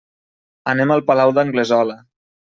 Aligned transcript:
Anem 0.71 0.93
al 0.95 1.03
Palau 1.09 1.33
d'Anglesola. 1.39 1.99